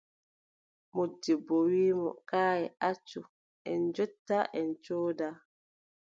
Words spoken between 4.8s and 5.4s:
cooda.